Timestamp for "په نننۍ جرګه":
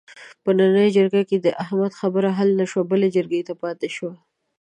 0.43-1.21